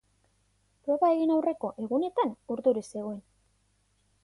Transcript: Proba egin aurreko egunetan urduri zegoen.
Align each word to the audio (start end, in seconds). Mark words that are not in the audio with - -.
Proba 0.87 1.09
egin 1.17 1.33
aurreko 1.35 1.69
egunetan 1.85 2.33
urduri 2.57 2.85
zegoen. 2.87 3.23